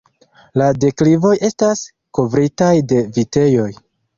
[0.61, 1.83] La deklivoj estas
[2.19, 3.69] kovritaj de vitejoj.